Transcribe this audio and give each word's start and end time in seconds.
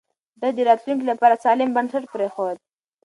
ده 0.41 0.47
د 0.55 0.59
راتلونکي 0.69 1.05
لپاره 1.11 1.39
سالم 1.43 1.69
بنسټ 1.75 2.03
پرېښود. 2.13 2.57